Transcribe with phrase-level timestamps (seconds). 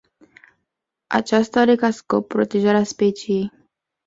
[1.07, 3.51] Aceasta are ca scop protejarea speciei.